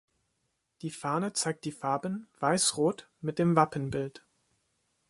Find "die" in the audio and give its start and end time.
0.81-0.89, 1.63-1.71